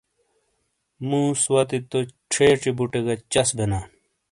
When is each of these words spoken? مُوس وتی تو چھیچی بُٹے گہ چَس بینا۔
مُوس 1.07 1.41
وتی 1.53 1.77
تو 1.89 1.99
چھیچی 2.31 2.71
بُٹے 2.77 2.99
گہ 3.05 3.15
چَس 3.31 3.49
بینا۔ 3.57 3.79